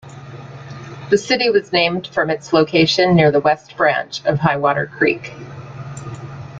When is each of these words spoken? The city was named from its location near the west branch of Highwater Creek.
The 1.11 1.17
city 1.19 1.51
was 1.51 1.71
named 1.71 2.07
from 2.07 2.31
its 2.31 2.53
location 2.53 3.13
near 3.15 3.31
the 3.31 3.39
west 3.39 3.77
branch 3.77 4.25
of 4.25 4.39
Highwater 4.39 4.87
Creek. 4.87 5.31